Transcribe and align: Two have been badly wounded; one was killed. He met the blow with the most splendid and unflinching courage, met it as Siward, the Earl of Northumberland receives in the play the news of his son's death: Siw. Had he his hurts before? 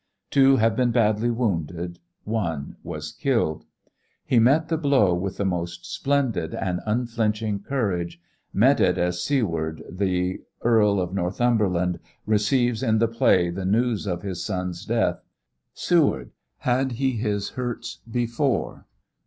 Two 0.31 0.55
have 0.57 0.75
been 0.75 0.89
badly 0.89 1.29
wounded; 1.29 1.99
one 2.23 2.75
was 2.81 3.11
killed. 3.11 3.65
He 4.25 4.39
met 4.39 4.67
the 4.67 4.75
blow 4.79 5.13
with 5.13 5.37
the 5.37 5.45
most 5.45 5.85
splendid 5.85 6.55
and 6.55 6.79
unflinching 6.87 7.59
courage, 7.59 8.19
met 8.51 8.79
it 8.79 8.97
as 8.97 9.21
Siward, 9.23 9.83
the 9.87 10.41
Earl 10.63 10.99
of 10.99 11.13
Northumberland 11.13 11.99
receives 12.25 12.81
in 12.81 12.97
the 12.97 13.07
play 13.07 13.51
the 13.51 13.63
news 13.63 14.07
of 14.07 14.23
his 14.23 14.43
son's 14.43 14.85
death: 14.87 15.21
Siw. 15.75 16.31
Had 16.57 16.93
he 16.93 17.11
his 17.17 17.49
hurts 17.49 17.99
before? 18.09 18.87